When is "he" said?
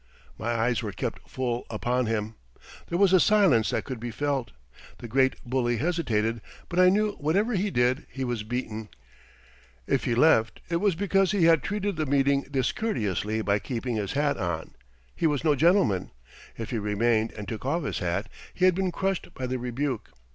7.53-7.69, 8.09-8.23, 10.05-10.15, 11.33-11.43, 15.15-15.27, 16.71-16.79, 18.55-18.65